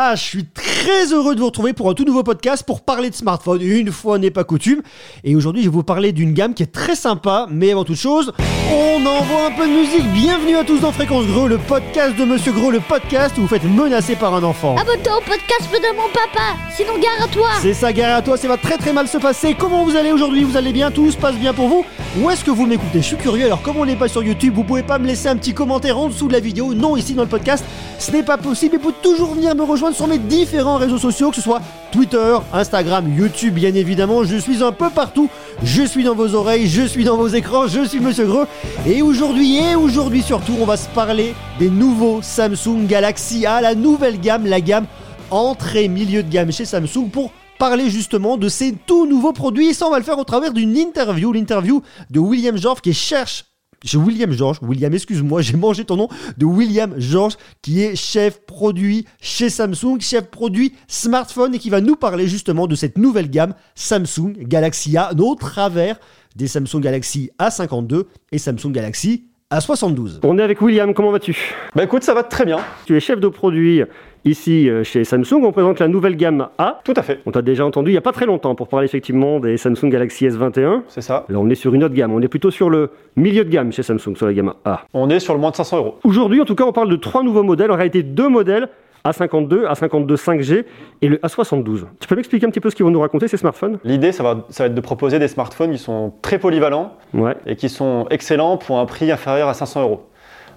[0.00, 0.67] Ah, je suis très
[1.12, 3.60] heureux de vous retrouver pour un tout nouveau podcast pour parler de smartphone.
[3.62, 4.82] Une fois n'est pas coutume.
[5.24, 7.46] Et aujourd'hui, je vais vous parler d'une gamme qui est très sympa.
[7.50, 8.32] Mais avant toute chose,
[8.72, 10.06] on envoie un peu de musique.
[10.12, 13.48] Bienvenue à tous dans Fréquence Gros, le podcast de Monsieur Gros, le podcast où vous
[13.48, 14.76] faites menacer par un enfant.
[14.76, 17.48] Abonne-toi au podcast de mon papa, sinon gare à toi.
[17.60, 19.54] C'est ça, gare à toi, ça va très très mal se passer.
[19.58, 20.44] Comment vous allez aujourd'hui?
[20.44, 20.90] Vous allez bien?
[20.90, 21.84] Tout se passe bien pour vous?
[22.20, 23.00] Où est-ce que vous m'écoutez?
[23.00, 23.46] Je suis curieux.
[23.46, 25.98] Alors, comme on n'est pas sur YouTube, vous pouvez pas me laisser un petit commentaire
[25.98, 26.74] en dessous de la vidéo.
[26.74, 27.64] Non, ici dans le podcast,
[27.98, 28.76] ce n'est pas possible.
[28.78, 31.60] Il faut toujours venir me rejoindre sur mes différents réseaux sociaux, que ce soit
[31.90, 34.24] Twitter, Instagram, YouTube, bien évidemment.
[34.24, 35.28] Je suis un peu partout.
[35.62, 38.46] Je suis dans vos oreilles, je suis dans vos écrans, je suis Monsieur Greux.
[38.86, 43.74] Et aujourd'hui, et aujourd'hui surtout, on va se parler des nouveaux Samsung Galaxy A, la
[43.74, 44.86] nouvelle gamme, la gamme
[45.30, 49.68] entrée milieu de gamme chez Samsung pour parler justement de ces tout nouveaux produits.
[49.68, 52.94] Et ça, on va le faire au travers d'une interview, l'interview de William George qui
[52.94, 53.44] cherche
[53.84, 58.40] j'ai William George, William, excuse-moi, j'ai mangé ton nom, de William George, qui est chef
[58.46, 63.30] produit chez Samsung, chef produit smartphone, et qui va nous parler justement de cette nouvelle
[63.30, 65.98] gamme Samsung Galaxy A, au travers
[66.36, 70.20] des Samsung Galaxy A52 et Samsung Galaxy A72.
[70.24, 71.54] On est avec William, comment vas-tu?
[71.74, 72.58] Bah écoute, ça va très bien.
[72.84, 73.82] Tu es chef de produit
[74.26, 76.82] Ici, euh, chez Samsung, on présente la nouvelle gamme A.
[76.84, 77.20] Tout à fait.
[77.24, 79.88] On t'a déjà entendu il n'y a pas très longtemps pour parler effectivement des Samsung
[79.88, 80.82] Galaxy S21.
[80.88, 81.24] C'est ça.
[81.30, 82.12] Là, on est sur une autre gamme.
[82.12, 84.82] On est plutôt sur le milieu de gamme chez Samsung, sur la gamme A.
[84.92, 85.94] On est sur le moins de 500 euros.
[86.04, 87.70] Aujourd'hui, en tout cas, on parle de trois nouveaux modèles.
[87.70, 88.68] En réalité, deux modèles.
[89.10, 90.64] A52, A52 5G
[91.02, 91.84] et le A72.
[92.00, 93.78] Tu peux m'expliquer un petit peu ce qu'ils vont nous raconter ces smartphones?
[93.84, 97.36] L'idée, ça va, ça va être de proposer des smartphones qui sont très polyvalents ouais.
[97.46, 100.08] et qui sont excellents pour un prix inférieur à 500 euros.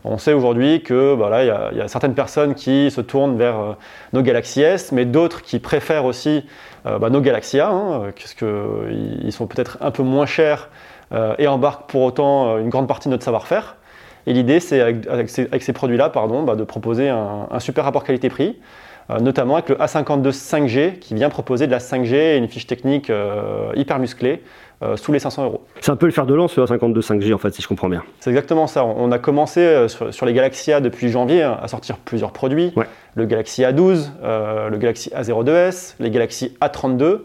[0.04, 3.74] On sait aujourd'hui que voilà, il y, a certaines personnes qui se tournent vers euh,
[4.14, 6.44] nos Galaxy S, mais d'autres qui préfèrent aussi
[6.88, 10.70] euh, bah, nos Galaxy A, hein, puisqu'ils sont peut-être un peu moins chers
[11.12, 13.76] euh, et embarquent pour autant une grande partie de notre savoir-faire.
[14.28, 18.60] Et l'idée, c'est avec, ces, produits-là, pardon, bah, de proposer un, un super rapport qualité-prix,
[19.20, 23.12] notamment avec le A52 5G qui vient proposer de la 5G et une fiche technique
[23.76, 24.42] hyper musclée
[24.84, 25.64] euh, sous les 500 euros.
[25.80, 27.88] C'est un peu le fer de lance, le A52 5G, en fait, si je comprends
[27.88, 28.04] bien.
[28.20, 28.84] C'est exactement ça.
[28.84, 32.74] On a commencé euh, sur, les Galaxy A depuis janvier hein, à sortir plusieurs produits.
[33.14, 37.20] Le Galaxy A12, euh, le Galaxy A02s, les Galaxy A32.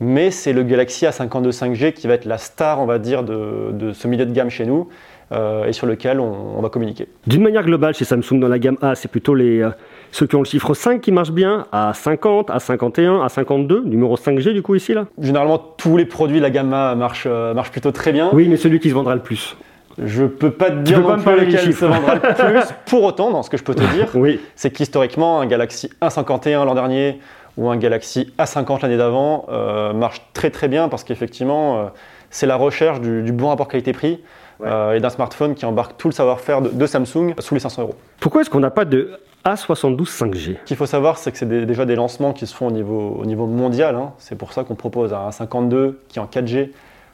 [0.00, 3.92] Mais c'est le Galaxy A52 5G qui va être la star, on va dire, de,
[3.92, 4.88] ce milieu de gamme chez nous.
[5.30, 7.06] Et sur lequel on, va communiquer.
[7.26, 9.62] D'une manière globale, chez Samsung, dans la gamme A, c'est plutôt les,
[10.10, 13.84] ceux qui ont le chiffre 5 qui marche bien, à 50, à 51, à 52,
[13.84, 15.06] numéro 5G du coup ici là?
[15.20, 18.30] Généralement tous les produits de la gamme A marchent, euh, plutôt très bien.
[18.32, 19.56] Oui, mais celui qui se vendra le plus.
[20.02, 22.74] Je peux pas te dire non plus lequel se vendra le plus.
[22.86, 24.40] Pour autant, dans ce que je peux te dire, oui.
[24.54, 27.18] c'est qu'historiquement, un Galaxy A51 l'an dernier
[27.56, 31.84] ou un Galaxy A50 l'année d'avant euh, marche très très bien parce qu'effectivement, euh,
[32.30, 34.22] c'est la recherche du, bon rapport qualité-prix.
[34.64, 37.94] Et d'un smartphone qui embarque tout le savoir-faire de, de, Samsung sous les 500 euros.
[38.18, 40.56] Pourquoi est-ce qu'on n'a pas de a72 5G.
[40.56, 43.16] Ce qu'il faut savoir, c'est que c'est déjà des lancements qui se font au niveau,
[43.18, 43.94] au niveau mondial.
[43.94, 44.12] Hein.
[44.18, 46.70] C'est pour ça qu'on propose un 52 qui est en 4G,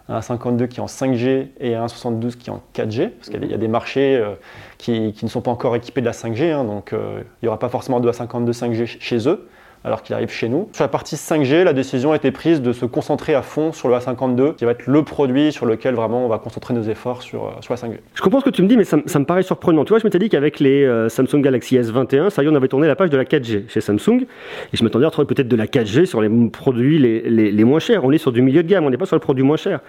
[0.09, 3.10] un 52 qui est en 5G et un 72 qui est en 4G.
[3.10, 4.34] Parce qu'il y a des marchés euh,
[4.78, 6.65] qui, ne sont pas encore équipés de la 5G, hein.
[6.65, 9.49] donc euh, il n'y aura pas forcément de A52 5G chez eux
[9.84, 10.69] alors qu'il arrive chez nous.
[10.72, 13.89] Sur la partie 5G, la décision a été prise de se concentrer à fond sur
[13.89, 17.22] le A52, qui va être le produit sur lequel vraiment on va concentrer nos efforts
[17.22, 17.99] sur, euh, sur la 5G.
[18.15, 19.84] Je comprends ce que tu me dis, mais ça, me paraît surprenant.
[19.84, 22.55] Tu vois, je m'étais dit qu'avec les euh, Samsung Galaxy S21, ça y est, on
[22.55, 24.22] avait tourné la page de la 4G chez Samsung,
[24.72, 27.78] et je m'attendais à retrouver peut-être de la 4G sur les produits les, les moins
[27.78, 28.05] chers.
[28.05, 29.81] On est sur du milieu de gamme, on n'est pas sur le produit moins cher.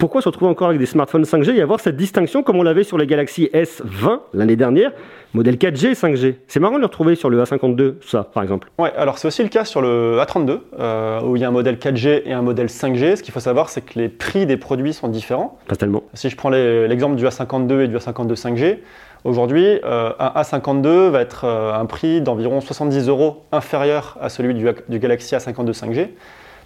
[0.00, 2.84] Pourquoi se retrouver encore avec des smartphones 5G et avoir cette distinction comme on l'avait
[2.84, 4.92] sur les Galaxy S20 l'année dernière,
[5.34, 8.70] modèle 4G 5G C'est marrant de le retrouver sur le A52, ça par exemple.
[8.78, 11.50] Ouais, alors c'est aussi le cas sur le A32, euh, où il y a un
[11.50, 13.16] modèle 4G et un modèle 5G.
[13.16, 15.58] Ce qu'il faut savoir, c'est que les prix des produits sont différents.
[15.68, 16.02] Pas tellement.
[16.14, 18.78] Si je prends l'exemple du A52 et du A52 5G,
[19.24, 24.54] Aujourd'hui, euh, un A52 va être euh, un prix d'environ 70 euros inférieur à celui
[24.54, 26.08] du, du Galaxy A52 5G.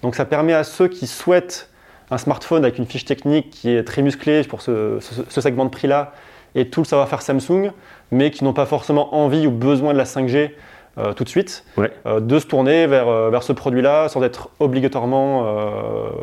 [0.03, 1.69] Donc ça permet à ceux qui souhaitent
[2.11, 4.99] un smartphone avec une fiche technique qui est très musclée pour ce,
[5.29, 6.13] segment de prix-là
[6.55, 7.73] et tout le savoir-faire Samsung,
[8.11, 10.51] mais qui n'ont pas forcément envie ou besoin de la 5G
[10.97, 14.51] euh, tout de suite, euh, de se tourner vers, euh, vers ce produit-là sans être
[14.61, 15.43] obligatoirement,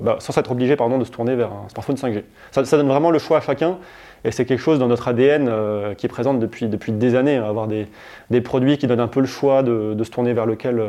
[0.01, 2.23] bah, sans être obligé pardon, de se tourner vers un smartphone 5G.
[2.51, 3.77] Ça, donne vraiment le choix à chacun
[4.23, 5.51] et c'est quelque chose dans notre ADN
[5.97, 7.87] qui est présent depuis, depuis des années, hein, avoir des,
[8.29, 10.81] des, produits qui donnent un peu le choix de, de se tourner vers lequel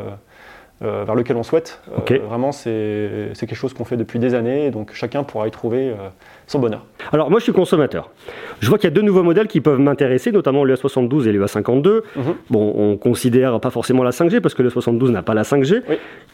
[0.83, 1.81] euh, vers lequel on souhaite.
[2.11, 5.89] Euh, vraiment, c'est quelque chose qu'on fait depuis des années, donc chacun pourra y trouver
[5.89, 6.09] euh,
[6.47, 6.85] son bonheur.
[7.11, 8.09] Alors moi, je suis consommateur.
[8.59, 11.31] Je vois qu'il y a deux nouveaux modèles qui peuvent m'intéresser, notamment le A72 et
[11.31, 12.01] le A52.
[12.15, 12.23] Mhm.
[12.49, 15.83] Bon, on considère pas forcément la 5G parce que le A72 n'a pas la 5G.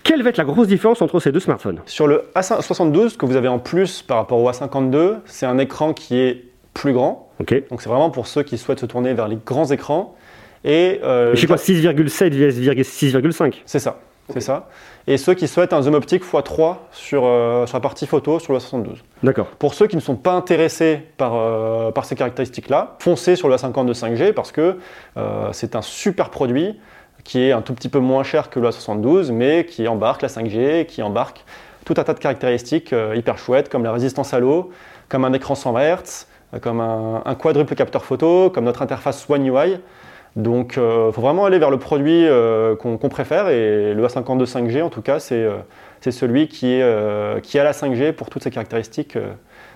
[0.04, 1.80] Quelle va être la grosse différence entre ces deux smartphones?
[1.86, 5.57] Sur le A72, ce que vous avez en plus par rapport au A52, c'est un
[5.57, 7.30] écran qui est plus grand.
[7.69, 10.16] Donc c'est vraiment pour ceux qui souhaitent se tourner vers les grands écrans.
[10.63, 14.00] Et euh, Je sais quoi, 6,7 vs 6,5 c'est ça,
[14.33, 14.67] c'est ça.
[15.07, 18.53] Et ceux qui souhaitent un zoom optique x3 sur, euh, sur la partie photo sur
[18.53, 18.97] le A72.
[19.23, 19.47] D'accord.
[19.47, 23.55] Pour ceux qui ne sont pas intéressés par, euh, par ces caractéristiques-là, foncez sur le
[23.55, 24.77] A52 5G parce que
[25.17, 26.79] euh, c'est un super produit
[27.23, 30.29] qui est un tout petit peu moins cher que le A72, mais qui embarque la
[30.29, 31.43] 5G, qui embarque
[31.85, 34.71] tout un tas de caractéristiques euh, hyper chouettes, comme la résistance à l'eau,
[35.09, 36.27] comme un écran 120 Hz,
[36.61, 39.79] comme un, un quadruple capteur photo, comme notre interface One UI.
[40.35, 44.81] Donc il faut vraiment aller vers le produit euh, qu'on préfère, et le A52 5G,
[44.83, 45.57] en tout cas, c'est euh,
[46.09, 49.31] celui qui, est, euh, qui a la 5G pour toutes ces caractéristiques euh,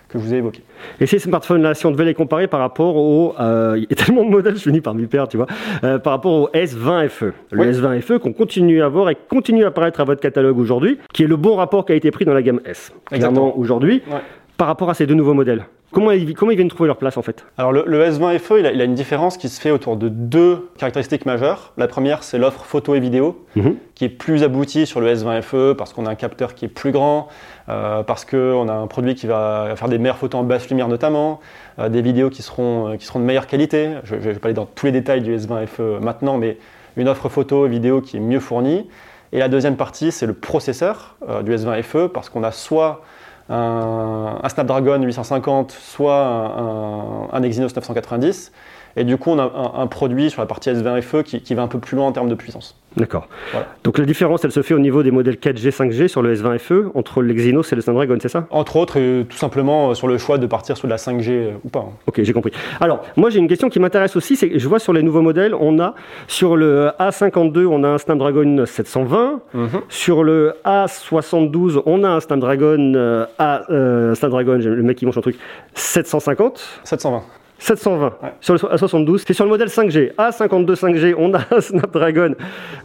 [0.09, 0.61] que je vous ai évoquées.
[1.01, 3.33] Et ces smartphones-là, si on devait les comparer par rapport au.
[3.39, 5.47] euh, il y a tellement de modèles, je finis par m'y perdre, tu vois.
[5.83, 7.33] euh, par rapport au S20 FE.
[7.51, 7.71] Le Oui.
[7.71, 11.23] S20 FE qu'on continue à voir et continue à apparaître à votre catalogue aujourd'hui, qui
[11.23, 12.94] est le bon rapport qui a été pris dans la gamme S.
[13.05, 13.57] Clairement, Exactement.
[13.57, 14.19] aujourd'hui, Ouais.
[14.55, 15.65] par rapport à ces deux nouveaux modèles.
[15.94, 17.45] Comment ils, comment ils viennent trouver leur place en fait?
[17.57, 19.95] Alors le, le S20 FE, il a, il a une différence qui se fait autour
[19.95, 21.72] de deux caractéristiques majeures.
[21.78, 23.75] La première, c'est l'offre photo et vidéo, Mhm.
[23.95, 26.68] qui est plus aboutie sur le S20 FE parce qu'on a un capteur qui est
[26.69, 27.28] plus grand,
[27.69, 30.88] euh, parce qu'on a un produit qui va faire des meilleures photos en basse lumière
[30.88, 31.40] notamment,
[31.80, 33.92] euh, des vidéos qui seront, euh, qui seront de meilleure qualité.
[34.04, 36.57] Je ne vais pas aller dans tous les détails du S20 FE maintenant, mais
[36.98, 38.88] une offre photo et vidéo qui est mieux fournie.
[39.31, 43.01] Et la deuxième partie, c'est le processeur euh, du S20 FE, parce qu'on a soit
[43.50, 48.51] un, Snapdragon 850, soit un, un- un Exynos 990.
[48.95, 51.56] Et du coup, on a un, un produit sur la partie S20 FE qui, qui
[51.56, 52.75] va un peu plus loin en termes de puissance.
[52.95, 53.28] D'accord.
[53.51, 53.68] Voilà.
[53.84, 56.60] Donc la différence, elle se fait au niveau des modèles 4G, 5G sur le S20
[56.60, 58.45] FE entre l'Exynos et le Snapdragon, c'est ça?
[58.51, 61.30] Entre autres, et tout simplement euh, sur le choix de partir sur de la 5G
[61.31, 61.80] euh, ou pas.
[61.80, 61.94] hein.
[62.06, 62.51] Ok, j'ai compris.
[62.80, 65.24] Alors, moi j'ai une question qui m'intéresse aussi, c'est que je vois sur les nouveaux
[65.24, 65.96] modèles, on a
[66.28, 69.42] sur le A52, on a un Snapdragon 720,
[69.89, 75.18] sur le A72, on a un Snapdragon euh, A, euh, Snapdragon, le mec qui mange
[75.18, 75.38] un truc,
[75.74, 76.81] 750.
[76.84, 77.24] 720.
[77.59, 78.29] 720 Ouais.
[78.41, 80.13] sur le A72, c'est sur le modèle 5G.
[80.15, 82.35] A52 5G, on a un Snapdragon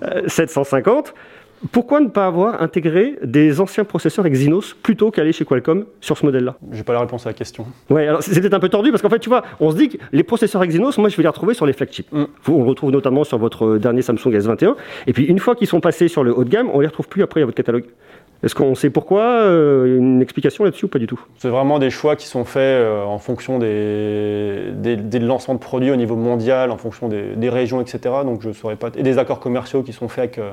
[0.02, 1.14] euh, 750.
[1.72, 6.24] Pourquoi ne pas avoir intégré des anciens processeurs Exynos plutôt qu'aller chez Qualcomm sur ce
[6.24, 6.54] modèle-là?
[6.70, 7.66] J'ai pas la réponse à la question.
[7.90, 9.88] Ouais, alors c'est peut-être un peu tordu parce qu'en fait, tu vois, on se dit
[9.88, 12.06] que les processeurs Exynos, moi je vais les retrouver sur les flagships.
[12.12, 12.24] Mm.
[12.46, 14.76] On le retrouve notamment sur votre dernier Samsung S21.
[15.08, 17.08] Et puis une fois qu'ils sont passés sur le haut de gamme, on les retrouve
[17.08, 17.86] plus après à votre catalogue.
[18.44, 21.20] Est-ce qu'on sait pourquoi euh, Une explication là-dessus ou pas du tout?
[21.38, 25.90] C'est vraiment des choix qui sont faits euh, en fonction des, des, lancements de produits
[25.90, 27.98] au niveau mondial, en fonction des, des régions, etc.
[28.24, 28.90] Donc je saurais pas.
[28.96, 30.52] Et des accords commerciaux qui sont faits avec, euh,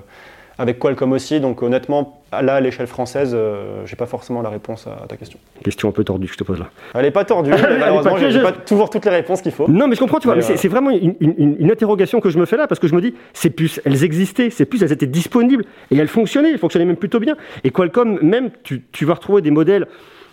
[0.57, 1.39] avec Qualcomm aussi.
[1.39, 5.17] Donc honnêtement, là, à l'échelle française, euh, j'ai pas forcément la réponse à, à ta
[5.17, 5.39] question.
[5.63, 6.67] Question un peu tordue que je te pose là.
[6.93, 9.67] Elle est pas tordue, mais malheureusement, j'ai pas toujours toutes les réponses qu'il faut.
[9.67, 12.19] Non, mais je comprends, tu vois, Mais, euh, c'est vraiment une, une- une- une interrogation
[12.19, 14.65] que je me fais là, parce que je me dis, ces puces, elles existaient, ces
[14.65, 17.35] puces, elles étaient disponibles, et elles fonctionnaient, elles fonctionnaient même plutôt bien.
[17.63, 19.87] Et Qualcomm, même, tu, tu vas retrouver des modèles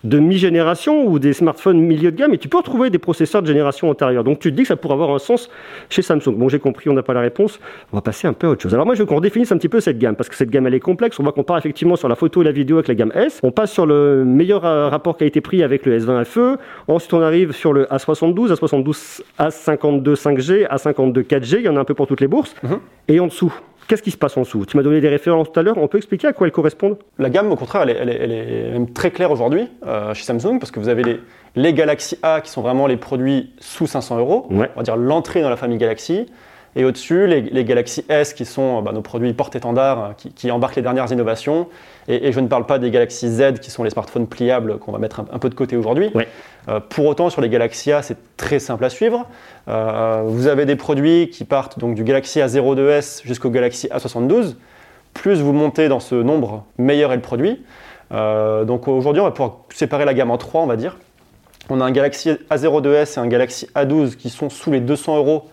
[0.05, 3.47] de mi-génération ou des smartphones milieu de gamme, et tu peux retrouver des processeurs de
[3.47, 4.25] génération antérieure.
[4.25, 5.49] Donc tu te dis que ça pourrait avoir un sens
[5.91, 6.35] chez Samsung.
[6.37, 7.61] Bon, j'ai compris, on n'a pas la réponse,
[7.93, 8.75] on va passer un peu à autre chose.
[8.75, 10.67] Alors moi, je veux qu'on redéfinisse un petit peu cette gamme, parce que cette gamme,
[10.67, 11.19] elle est complexe.
[11.21, 13.41] On voit qu'on part effectivement sur la photo et la vidéo avec la gamme S,
[13.43, 16.57] on passe sur le meilleur euh, rapport qui a été pris avec le S20 FE,
[16.89, 21.81] ensuite on arrive sur le A72, A72, A52 5G, A52 4G, il y en a
[21.81, 22.79] un peu pour toutes les bourses, Mhm.
[23.09, 23.53] et en dessous.
[23.89, 24.65] Qu'est-ce qui se passe en dessous?
[24.67, 26.97] Tu m'as donné des références tout à l'heure, on peut expliquer à quoi elles correspondent?
[27.19, 30.15] La gamme, au contraire, elle est, elle est- elle est même très claire aujourd'hui euh,
[30.15, 31.21] chez Samsung parce que vous avez les,
[31.57, 34.71] les Galaxy A qui sont vraiment les produits sous 500 euros, Ouais.
[34.75, 36.27] on va dire l'entrée dans la famille Galaxy.
[36.75, 40.33] Et au-dessus, les, les Galaxy S qui sont euh, bah, nos produits porte-étendards euh, qui,
[40.33, 41.69] qui embarquent les dernières innovations.
[42.09, 44.93] Et, et je ne parle pas des Galaxy Z qui sont les smartphones pliables qu'on
[44.93, 46.11] va mettre un, un peu de côté aujourd'hui.
[46.69, 49.27] Euh, pour autant, sur les Galaxy A, c'est très simple à suivre.
[49.69, 54.55] Euh, vous avez des produits qui partent donc du Galaxy A02s jusqu'au Galaxy A72.
[55.15, 57.65] Plus vous montez dans ce nombre, meilleur est le produit.
[58.13, 60.97] Euh, donc aujourd'hui, on va pouvoir séparer la gamme en trois, on va dire.
[61.69, 65.45] On a un Galaxy A02s et un Galaxy A12 qui sont sous les 200 euros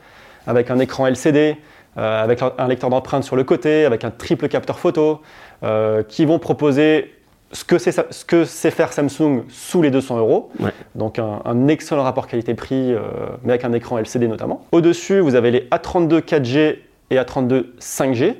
[0.50, 1.58] avec un écran LCD,
[1.98, 5.22] euh, avec un lecteur d'empreintes sur le côté, avec un triple capteur photo,
[5.64, 7.14] euh, qui vont proposer
[7.52, 10.52] ce que c'est ce que sait faire Samsung sous les 200 euros.
[10.60, 10.72] Ouais.
[10.96, 13.02] Donc un, un excellent rapport qualité-prix, euh,
[13.44, 14.66] mais avec un écran LCD notamment.
[14.72, 16.78] Au-dessus, vous avez les A32 4G
[17.12, 18.36] et A32 5G,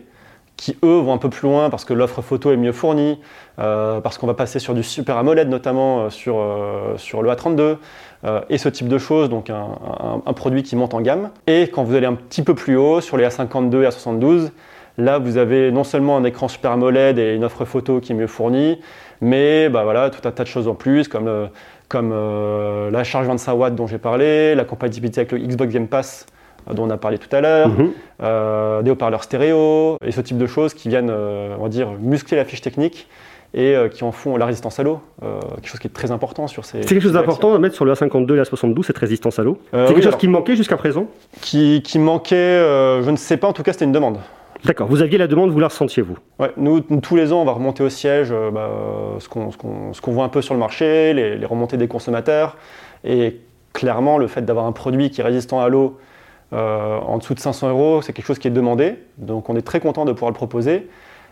[0.60, 3.18] qui eux vont un peu plus loin parce que l'offre photo est mieux fournie,
[3.60, 7.30] euh, parce qu'on va passer sur du Super AMOLED notamment euh, sur, euh, sur le
[7.32, 7.78] A32,
[8.26, 11.30] euh, et ce type de choses, donc un, produit qui monte en gamme.
[11.48, 14.50] Et quand vous allez un petit peu plus haut, sur les A52 et A72,
[14.98, 18.16] là vous avez non seulement un écran Super AMOLED et une offre photo qui est
[18.16, 18.82] mieux fournie,
[19.22, 21.50] mais bah, voilà, tout un tas de choses en plus, comme,
[21.88, 22.10] comme
[22.92, 26.26] la charge 25 watts dont j'ai parlé, la compatibilité avec le Xbox Game Pass
[26.74, 27.92] dont on a parlé tout à l'heure, Mhm.
[28.24, 31.90] euh, des haut-parleurs stéréo, et ce type de choses qui viennent, euh, on va dire,
[32.00, 33.08] muscler la fiche technique
[33.54, 36.12] et euh, qui en font la résistance à l'eau, euh, quelque chose qui est très
[36.12, 36.84] important sur ces.
[36.84, 39.44] C'est quelque chose d'important à mettre sur le A52 et la 72, cette résistance à
[39.44, 39.58] l'eau.
[39.74, 40.20] Euh, c'est oui, quelque chose alors.
[40.20, 41.08] qui manquait jusqu'à présent
[41.42, 44.18] Qui, qui manquait, euh, je ne sais pas, en tout cas c'était une demande.
[44.66, 47.46] D'accord, vous aviez la demande, vous la ressentiez vous Ouais, nous, tous les ans, on
[47.46, 49.52] va remonter au siège euh, bah, euh, qu'on
[49.94, 52.58] ce qu'on voit un peu sur le marché, les, les remontées des consommateurs.
[53.06, 53.38] Et
[53.72, 55.98] clairement, le fait d'avoir un produit qui est résistant à l'eau
[56.54, 58.96] euh, en dessous de 500 euros, c'est quelque chose qui est demandé.
[59.18, 60.88] Donc on est très content de pouvoir le proposer.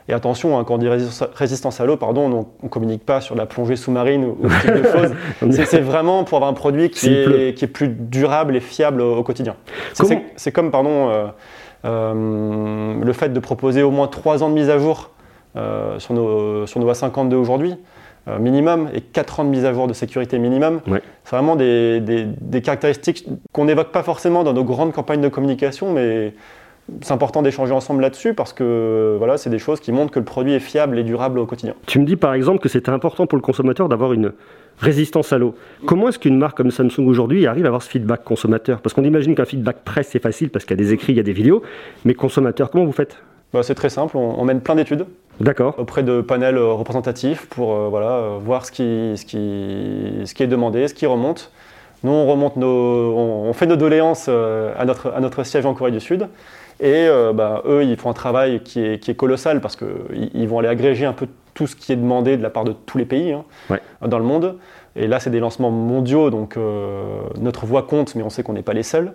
[0.10, 3.36] Et attention, hein, quand on dit résistance, à l'eau, pardon, on ne communique pas sur
[3.36, 5.66] la plongée sous-marine ou, ou ce type de choses.
[5.66, 9.18] C'est- vraiment pour avoir un produit qui est, qui est plus durable et fiable au,
[9.18, 9.56] au quotidien.
[10.38, 11.26] C'est- comme, pardon, euh,
[11.84, 15.12] euh, le fait de proposer au moins 3 ans de mise à jour
[15.98, 17.76] sur, nos, sur nos A52 aujourd'hui,
[18.40, 20.82] minimum, et 4 ans de mise à jour de sécurité minimum.
[20.88, 21.02] Ouais.
[21.24, 25.30] C'est vraiment des, des- des caractéristiques qu'on n'évoque pas forcément dans nos grandes campagnes de
[25.30, 26.34] communication, mais
[27.02, 30.26] c'est important d'échanger ensemble là-dessus parce que voilà, c'est des choses qui montrent que le
[30.26, 31.74] produit est fiable et durable au quotidien.
[31.86, 34.32] Tu me dis par exemple que c'était important pour le consommateur d'avoir une
[34.80, 35.56] résistance à l'eau.
[35.86, 38.80] Comment est-ce qu'une marque comme Samsung aujourd'hui arrive à avoir ce feedback consommateur?
[38.80, 41.18] Parce qu'on imagine qu'un feedback presse c'est facile parce qu'il y a des écrits, il
[41.18, 41.62] y a des vidéos,
[42.06, 43.18] mais consommateur, comment vous faites?
[43.54, 45.06] Bah, c'est très simple, on, on mène plein d'études
[45.40, 45.76] D'accord.
[45.78, 50.34] auprès de panels euh, représentatifs pour euh, voilà, euh, voir ce qui, ce, qui, ce
[50.34, 51.52] qui est demandé, ce qui remonte.
[52.04, 55.74] Nous, on, remonte nos, on, on fait nos doléances à, notre, à notre siège en
[55.74, 56.28] Corée du Sud.
[56.80, 60.30] Et euh, bah, eux, ils font un travail qui est, qui est colossal parce qu'ils
[60.36, 62.74] ils vont aller agréger un peu tout ce qui est demandé de la part de
[62.74, 63.82] tous les pays hein, Ouais.
[64.08, 64.58] dans le monde.
[64.96, 67.04] Et là, c'est des lancements mondiaux, donc euh,
[67.40, 69.14] notre voix compte, mais on sait qu'on n'est pas les seuls.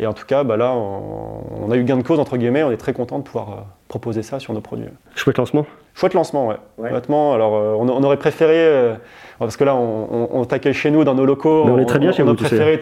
[0.00, 2.64] Et en tout cas, bah là, on, on a eu gain de cause, entre guillemets,
[2.64, 4.88] on est très content de pouvoir euh, proposer ça sur nos produits.
[5.14, 5.66] Chouette lancement.
[5.94, 6.56] Chouette lancement, ouais.
[6.78, 6.90] Ouais.
[6.90, 8.94] Honnêtement, alors euh, on, on aurait préféré, euh,
[9.38, 11.84] parce que là on, on, on t'accueille chez nous dans nos locaux, Mais on est
[11.84, 12.56] très bien chez on vous, a tu sais.
[12.56, 12.80] préféré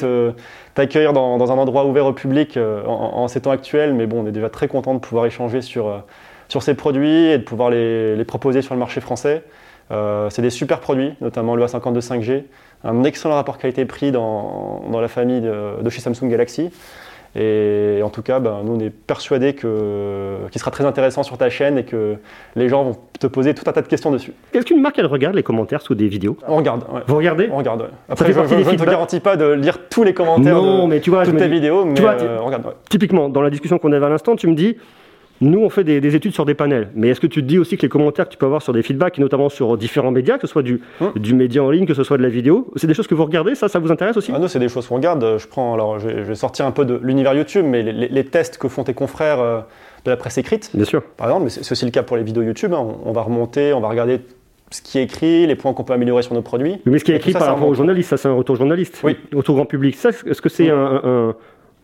[0.72, 4.06] t'accueillir dans, dans un endroit ouvert au public euh, en, en ces temps actuels, mais
[4.06, 5.98] bon, on est déjà très content de pouvoir échanger sur, euh,
[6.48, 9.44] sur ces produits et de pouvoir les, les proposer sur le marché français.
[9.92, 12.44] Euh, c'est des super produits, notamment le A52 5G,
[12.84, 16.70] un excellent rapport qualité-prix dans, dans la famille de, de chez Samsung Galaxy.
[17.34, 21.38] Et en tout cas, ben, nous on est persuadés que qu'il sera très intéressant sur
[21.38, 22.16] ta chaîne et que
[22.56, 24.34] les gens vont te poser tout un tas de questions dessus.
[24.52, 26.36] Est-ce qu'une marque elle regarde les commentaires sous des vidéos?
[26.46, 27.00] On regarde, ouais.
[27.06, 27.48] Vous regardez?
[27.50, 27.88] On regarde, ouais.
[28.10, 31.00] Après, je, je- ne te garantis pas de lire tous les commentaires Non, de mais
[31.00, 32.72] tu vois, je toutes tes vidéos, mais vois, tu- euh, on regarde, ouais.
[32.90, 34.76] Typiquement, dans la discussion qu'on avait à l'instant, tu me dis,
[35.42, 37.58] nous on fait des, des études sur des panels, mais est-ce que tu te dis
[37.58, 40.10] aussi que les commentaires que tu peux avoir sur des feedbacks, et notamment sur différents
[40.10, 41.12] médias, que ce soit du, Hum.
[41.16, 43.24] du média en ligne, que ce soit de la vidéo, c'est des choses que vous
[43.24, 45.36] regardez, ça, ça vous intéresse aussi Ah, nous, c'est des choses qu'on regarde.
[45.38, 48.24] Je prends, alors, je vais, sortir un peu de l'univers YouTube, mais les, les- les
[48.24, 49.60] tests que font tes confrères euh,
[50.04, 51.02] de la presse écrite, Bien sûr.
[51.02, 52.72] par exemple, mais c'est aussi le cas pour les vidéos YouTube.
[52.72, 52.78] hein.
[53.04, 54.20] On, on va remonter, on va regarder
[54.70, 56.76] ce qui est écrit, les points qu'on peut améliorer sur nos produits.
[56.86, 59.00] Mais ce qui est écrit ça, par rapport aux journalistes, ça c'est un retour journaliste,
[59.04, 59.16] Oui.
[59.34, 59.96] retour grand public.
[59.96, 60.74] Ça, est-ce que c'est Mm.
[60.78, 61.34] un, un-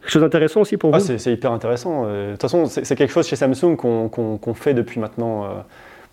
[0.09, 2.05] quelque chose d'intéressant aussi pour Ah, vous c'est hyper intéressant.
[2.07, 5.49] Euh, De toute façon, c'est quelque chose chez Samsung qu'on fait depuis maintenant euh,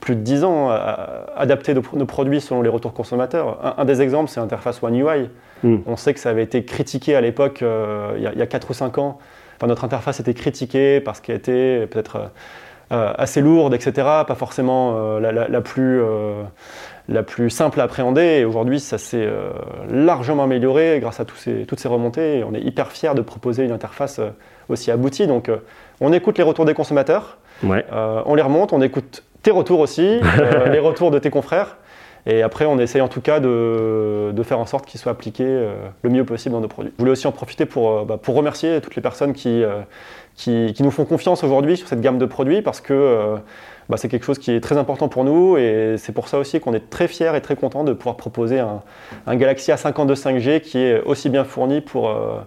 [0.01, 3.57] plus de 10 ans, à- à adapter nos, nos produits selon les retours consommateurs.
[3.63, 5.29] Un, un des exemples, c'est l'interface One UI.
[5.63, 5.77] Mm.
[5.87, 8.41] On sait que ça avait été critiqué à l'époque, euh, il y a- il y,
[8.41, 9.17] a 4 ou 5 ans.
[9.57, 12.25] Enfin, notre interface était critiquée parce qu'elle était peut-être euh,
[12.91, 13.93] euh, assez lourde, etc.
[14.27, 16.43] Pas forcément euh, la, la- la plus, euh,
[17.07, 18.21] la plus simple à appréhender.
[18.39, 19.50] Et aujourd'hui, ça s'est euh,
[19.89, 22.39] largement amélioré grâce à tous ces- toutes ces remontées.
[22.39, 24.29] Et on est hyper fiers de proposer une interface euh,
[24.69, 25.27] aussi aboutie.
[25.27, 25.57] Donc, euh,
[26.01, 27.85] on écoute les retours des consommateurs, Ouais.
[28.25, 30.19] on les remonte, on écoute tes retours aussi,
[30.71, 31.77] les retours de tes confrères.
[32.25, 35.45] Et après, on essaye en tout cas de, de faire en sorte qu'ils soient appliqués
[36.01, 36.91] le mieux possible dans nos produits.
[36.97, 39.63] Je voulais aussi en profiter pour, bah, pour remercier toutes les personnes qui,
[40.35, 43.35] qui, qui nous font confiance aujourd'hui sur cette gamme de produits parce que
[43.89, 46.60] bah, c'est quelque chose qui est très important pour nous et c'est pour ça aussi
[46.60, 48.82] qu'on est très fiers et très contents de pouvoir proposer un,
[49.27, 52.39] un Galaxy A52 5G qui est aussi bien fourni pour, euh,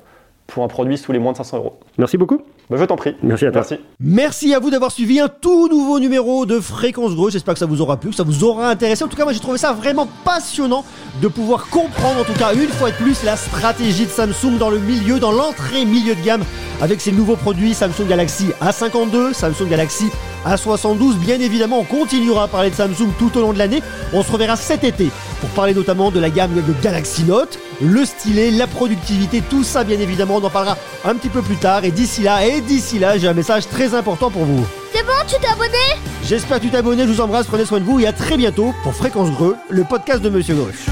[0.47, 1.79] pour un produit sous les moins de 500 euros.
[1.97, 2.43] Merci beaucoup.
[2.71, 3.15] Bah, je t'en prie.
[3.23, 3.61] Merci à toi.
[3.61, 3.83] Merci.
[4.01, 7.31] Merci à vous d'avoir suivi un tout nouveau numéro de Fréquence Greux.
[7.31, 9.05] J'espère que ça vous aura plu, que ça vous aura intéressé.
[9.05, 10.85] En tout cas, moi j'ai trouvé ça vraiment passionnant
[11.23, 14.71] de pouvoir comprendre, en tout cas une fois de plus, la stratégie de Samsung dans
[14.71, 16.45] le milieu, dans l'entrée milieu de gamme
[16.81, 20.07] avec ses nouveaux produits Samsung Galaxy A52, Samsung Galaxy
[20.47, 21.15] A72.
[21.17, 23.83] Bien évidemment, on continuera à parler de Samsung tout au long de l'année.
[24.13, 28.05] On se reverra cet été pour parler notamment de la gamme de Galaxy Note, le
[28.05, 30.37] stylet, la productivité, tout ça bien évidemment.
[30.37, 31.85] On en parlera un petit peu plus tard.
[31.85, 34.65] Et d'ici là, et d'ici là, j'ai un message très important pour vous.
[34.93, 35.77] C'est bon, tu t'es abonné?
[36.25, 38.37] J'espère que tu t'es abonné, je vous embrasse, prenez soin de vous et à très
[38.37, 40.87] bientôt pour Fréquence Greux, le podcast de Monsieur Gauche.